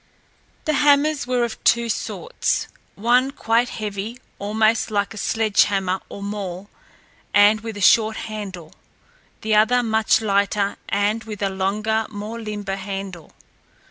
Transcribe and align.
The 0.65 0.73
hammers 0.73 1.27
were 1.27 1.43
of 1.43 1.63
two 1.63 1.87
sorts: 1.87 2.67
one 2.95 3.29
quite 3.29 3.69
heavy, 3.69 4.17
almost 4.39 4.89
like 4.89 5.13
a 5.13 5.17
sledge 5.17 5.65
hammer 5.65 6.01
or 6.09 6.23
maul, 6.23 6.71
and 7.35 7.61
with 7.61 7.77
a 7.77 7.81
short 7.81 8.17
handle; 8.17 8.73
the 9.41 9.53
other 9.53 9.83
much 9.83 10.19
lighter, 10.19 10.77
and 10.89 11.23
with 11.25 11.43
a 11.43 11.49
longer, 11.51 12.07
more 12.09 12.39
limber 12.41 12.77
handle. 12.77 13.33